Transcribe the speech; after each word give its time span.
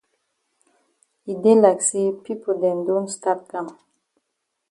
E 1.31 1.33
dey 1.41 1.57
like 1.63 1.81
say 1.89 2.05
pipo 2.23 2.51
dem 2.61 2.77
don 2.87 3.05
stat 3.15 3.39
kam. 3.51 3.67